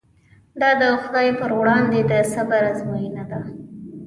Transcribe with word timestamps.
دا 0.61 0.69
د 0.81 0.83
خدای 1.01 1.27
پر 1.39 1.51
وړاندې 1.59 1.99
د 2.09 2.11
صبر 2.33 2.61
ازموینه 2.71 3.23
ده. 3.31 3.41